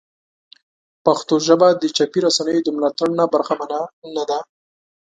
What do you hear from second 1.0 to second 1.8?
پښتو ژبه